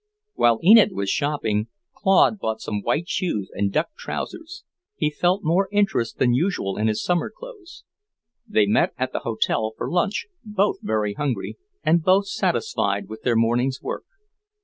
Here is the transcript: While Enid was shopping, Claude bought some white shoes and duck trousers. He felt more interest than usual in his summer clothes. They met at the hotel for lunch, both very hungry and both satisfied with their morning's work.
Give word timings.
While 0.33 0.59
Enid 0.65 0.93
was 0.93 1.11
shopping, 1.11 1.67
Claude 1.95 2.39
bought 2.39 2.59
some 2.59 2.81
white 2.81 3.07
shoes 3.07 3.51
and 3.53 3.71
duck 3.71 3.89
trousers. 3.95 4.63
He 4.95 5.11
felt 5.11 5.43
more 5.43 5.69
interest 5.71 6.17
than 6.17 6.33
usual 6.33 6.75
in 6.75 6.87
his 6.87 7.03
summer 7.03 7.29
clothes. 7.29 7.83
They 8.47 8.65
met 8.65 8.95
at 8.97 9.13
the 9.13 9.19
hotel 9.19 9.73
for 9.77 9.91
lunch, 9.91 10.25
both 10.43 10.77
very 10.81 11.13
hungry 11.13 11.59
and 11.83 12.01
both 12.01 12.25
satisfied 12.25 13.09
with 13.09 13.21
their 13.21 13.35
morning's 13.35 13.79
work. 13.79 14.05